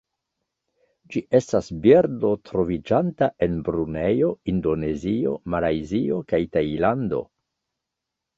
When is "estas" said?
1.39-1.67